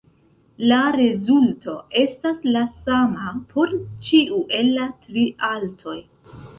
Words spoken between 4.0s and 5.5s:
ĉiu el la tri